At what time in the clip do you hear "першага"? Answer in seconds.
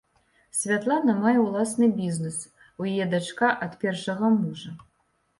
3.83-4.31